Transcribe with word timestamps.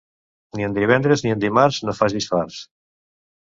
Ni 0.59 0.65
en 0.67 0.73
divendres 0.77 1.23
ni 1.27 1.35
en 1.35 1.45
dimarts 1.45 1.79
no 1.87 1.97
facis 2.01 2.31
farts. 2.35 2.61